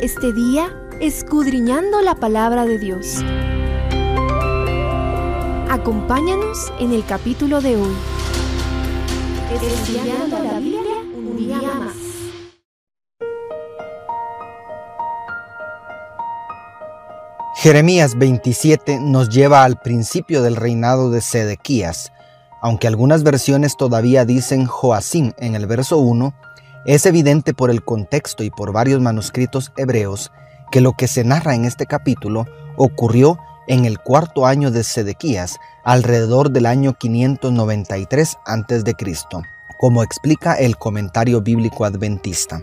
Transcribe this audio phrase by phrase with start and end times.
[0.00, 3.18] Este día escudriñando la palabra de Dios.
[5.68, 7.94] Acompáñanos en el capítulo de hoy.
[9.52, 11.96] Estudiando la Biblia un día más.
[17.56, 22.10] Jeremías 27 nos lleva al principio del reinado de Sedequías.
[22.62, 26.32] Aunque algunas versiones todavía dicen Joacim en el verso 1,
[26.84, 30.32] es evidente por el contexto y por varios manuscritos hebreos
[30.70, 32.46] que lo que se narra en este capítulo
[32.76, 38.94] ocurrió en el cuarto año de Sedequías, alrededor del año 593 a.C.,
[39.78, 42.62] como explica el comentario bíblico adventista.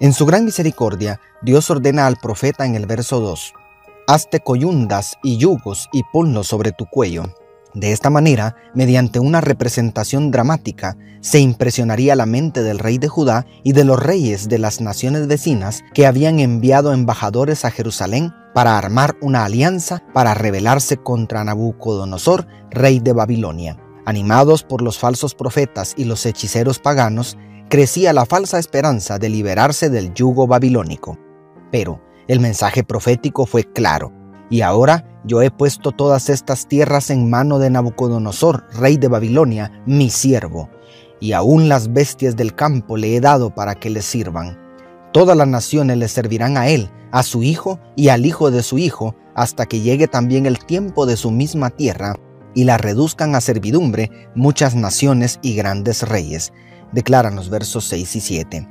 [0.00, 3.54] En su gran misericordia, Dios ordena al profeta en el verso 2,
[4.06, 7.24] Hazte coyundas y yugos y ponlos sobre tu cuello.
[7.74, 13.46] De esta manera, mediante una representación dramática, se impresionaría la mente del rey de Judá
[13.64, 18.78] y de los reyes de las naciones vecinas que habían enviado embajadores a Jerusalén para
[18.78, 23.76] armar una alianza para rebelarse contra Nabucodonosor, rey de Babilonia.
[24.06, 27.36] Animados por los falsos profetas y los hechiceros paganos,
[27.68, 31.18] crecía la falsa esperanza de liberarse del yugo babilónico.
[31.72, 34.12] Pero el mensaje profético fue claro,
[34.50, 39.72] y ahora yo he puesto todas estas tierras en mano de Nabucodonosor, rey de Babilonia,
[39.86, 40.68] mi siervo,
[41.20, 44.58] y aún las bestias del campo le he dado para que le sirvan.
[45.12, 48.78] Todas las naciones le servirán a él, a su hijo y al hijo de su
[48.78, 52.16] hijo, hasta que llegue también el tiempo de su misma tierra,
[52.54, 56.52] y la reduzcan a servidumbre muchas naciones y grandes reyes,
[56.92, 58.68] declaran los versos 6 y 7.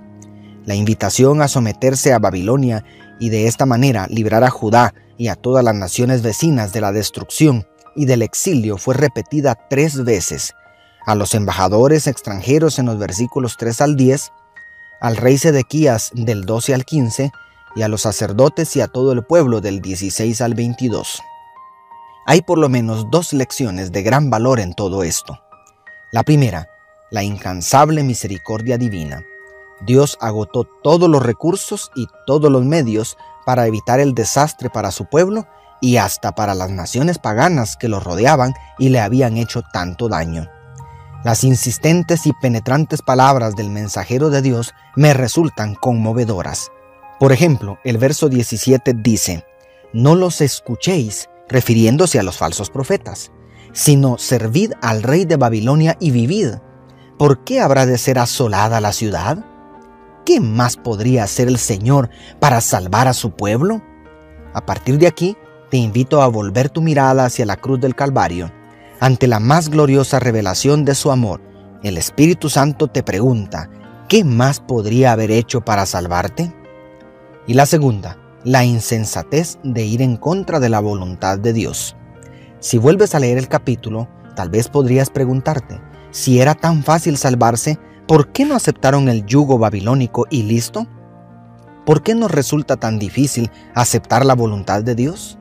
[0.65, 2.85] La invitación a someterse a Babilonia
[3.19, 6.91] y de esta manera librar a Judá y a todas las naciones vecinas de la
[6.91, 10.53] destrucción y del exilio fue repetida tres veces,
[11.05, 14.31] a los embajadores extranjeros en los versículos 3 al 10,
[15.01, 17.31] al rey Sedequías del 12 al 15
[17.75, 21.21] y a los sacerdotes y a todo el pueblo del 16 al 22.
[22.25, 25.39] Hay por lo menos dos lecciones de gran valor en todo esto.
[26.11, 26.69] La primera,
[27.11, 29.23] la incansable misericordia divina.
[29.81, 35.05] Dios agotó todos los recursos y todos los medios para evitar el desastre para su
[35.05, 35.47] pueblo
[35.81, 40.49] y hasta para las naciones paganas que lo rodeaban y le habían hecho tanto daño.
[41.23, 46.69] Las insistentes y penetrantes palabras del mensajero de Dios me resultan conmovedoras.
[47.19, 49.45] Por ejemplo, el verso 17 dice,
[49.93, 53.31] No los escuchéis, refiriéndose a los falsos profetas,
[53.71, 56.55] sino servid al rey de Babilonia y vivid.
[57.17, 59.45] ¿Por qué habrá de ser asolada la ciudad?
[60.25, 63.81] ¿Qué más podría hacer el Señor para salvar a su pueblo?
[64.53, 65.37] A partir de aquí,
[65.69, 68.51] te invito a volver tu mirada hacia la cruz del Calvario.
[68.99, 71.41] Ante la más gloriosa revelación de su amor,
[71.83, 73.69] el Espíritu Santo te pregunta,
[74.07, 76.53] ¿qué más podría haber hecho para salvarte?
[77.47, 81.95] Y la segunda, la insensatez de ir en contra de la voluntad de Dios.
[82.59, 85.81] Si vuelves a leer el capítulo, tal vez podrías preguntarte,
[86.11, 90.87] si era tan fácil salvarse, ¿Por qué no aceptaron el yugo babilónico y listo?
[91.85, 95.37] ¿Por qué nos resulta tan difícil aceptar la voluntad de Dios?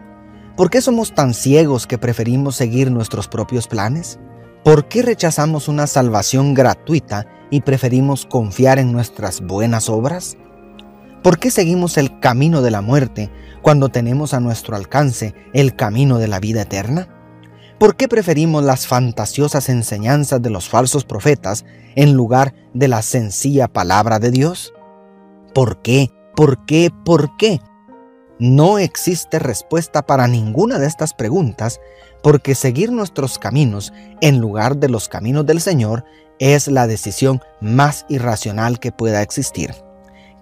[0.56, 4.20] ¿Por qué somos tan ciegos que preferimos seguir nuestros propios planes?
[4.62, 10.36] ¿Por qué rechazamos una salvación gratuita y preferimos confiar en nuestras buenas obras?
[11.20, 13.30] ¿Por qué seguimos el camino de la muerte
[13.60, 17.08] cuando tenemos a nuestro alcance el camino de la vida eterna?
[17.82, 21.65] ¿Por qué preferimos las fantasiosas enseñanzas de los falsos profetas
[21.97, 24.72] en lugar de la sencilla palabra de Dios?
[25.53, 26.12] ¿Por qué?
[26.37, 26.92] ¿Por qué?
[27.04, 27.59] ¿Por qué?
[28.38, 31.81] No existe respuesta para ninguna de estas preguntas
[32.22, 36.04] porque seguir nuestros caminos en lugar de los caminos del Señor
[36.38, 39.75] es la decisión más irracional que pueda existir.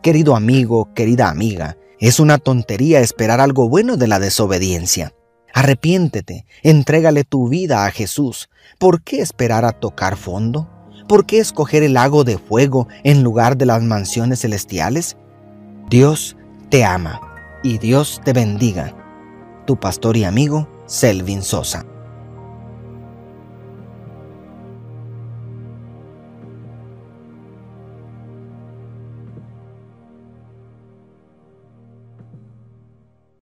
[0.02, 5.14] Querido amigo, querida amiga, es una tontería esperar algo bueno de la desobediencia.
[5.60, 8.48] Arrepiéntete, entrégale tu vida a Jesús.
[8.78, 10.70] ¿Por qué esperar a tocar fondo?
[11.06, 15.18] ¿Por qué escoger el lago de fuego en lugar de las mansiones celestiales?
[15.90, 16.34] Dios
[16.70, 17.20] te ama
[17.62, 18.96] y Dios te bendiga.
[19.66, 21.84] Tu pastor y amigo, Selvin Sosa.